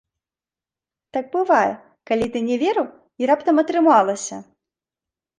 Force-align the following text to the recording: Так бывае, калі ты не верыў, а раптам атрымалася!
Так 1.17 1.25
бывае, 1.35 1.67
калі 2.11 2.25
ты 2.35 2.41
не 2.47 2.55
верыў, 2.63 2.87
а 3.23 3.27
раптам 3.31 3.61
атрымалася! 3.63 4.37